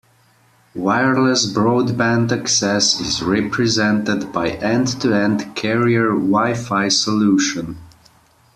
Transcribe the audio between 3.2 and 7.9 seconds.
represented by end-to-end Carrier Wi-Fi solution.